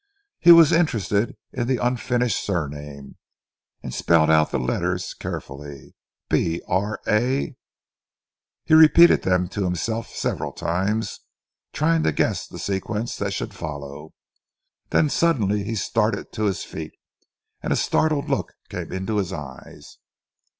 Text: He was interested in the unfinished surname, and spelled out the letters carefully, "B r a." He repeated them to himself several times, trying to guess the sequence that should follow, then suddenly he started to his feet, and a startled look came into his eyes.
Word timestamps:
He 0.39 0.51
was 0.51 0.71
interested 0.71 1.37
in 1.53 1.67
the 1.67 1.77
unfinished 1.77 2.43
surname, 2.43 3.17
and 3.83 3.93
spelled 3.93 4.31
out 4.31 4.49
the 4.49 4.57
letters 4.57 5.13
carefully, 5.13 5.93
"B 6.27 6.59
r 6.67 6.99
a." 7.07 7.55
He 8.65 8.73
repeated 8.73 9.21
them 9.21 9.47
to 9.49 9.63
himself 9.63 10.07
several 10.09 10.53
times, 10.53 11.19
trying 11.71 12.01
to 12.01 12.11
guess 12.11 12.47
the 12.47 12.57
sequence 12.57 13.15
that 13.17 13.31
should 13.33 13.53
follow, 13.53 14.13
then 14.89 15.07
suddenly 15.07 15.63
he 15.63 15.75
started 15.75 16.31
to 16.31 16.45
his 16.45 16.63
feet, 16.63 16.93
and 17.61 17.71
a 17.71 17.75
startled 17.75 18.27
look 18.27 18.53
came 18.71 18.91
into 18.91 19.17
his 19.17 19.31
eyes. 19.31 19.99